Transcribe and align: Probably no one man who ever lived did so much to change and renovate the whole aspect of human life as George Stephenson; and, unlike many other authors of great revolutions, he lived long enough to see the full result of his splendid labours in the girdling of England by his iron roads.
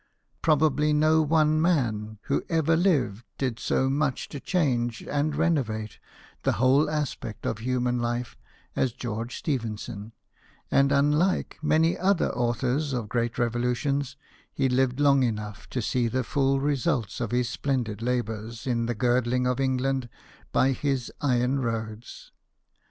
Probably 0.41 0.93
no 0.93 1.21
one 1.21 1.61
man 1.61 2.17
who 2.23 2.41
ever 2.49 2.75
lived 2.75 3.23
did 3.37 3.59
so 3.59 3.87
much 3.87 4.27
to 4.29 4.39
change 4.39 5.03
and 5.03 5.35
renovate 5.35 5.99
the 6.41 6.53
whole 6.53 6.89
aspect 6.89 7.45
of 7.45 7.59
human 7.59 7.99
life 7.99 8.35
as 8.75 8.93
George 8.93 9.35
Stephenson; 9.37 10.13
and, 10.71 10.91
unlike 10.91 11.59
many 11.61 11.95
other 11.99 12.31
authors 12.33 12.93
of 12.93 13.09
great 13.09 13.37
revolutions, 13.37 14.15
he 14.51 14.67
lived 14.67 14.99
long 14.99 15.21
enough 15.21 15.69
to 15.69 15.83
see 15.83 16.07
the 16.07 16.23
full 16.23 16.59
result 16.59 17.19
of 17.21 17.29
his 17.29 17.47
splendid 17.47 18.01
labours 18.01 18.65
in 18.65 18.87
the 18.87 18.95
girdling 18.95 19.45
of 19.45 19.59
England 19.59 20.09
by 20.51 20.71
his 20.71 21.11
iron 21.21 21.59
roads. 21.59 22.31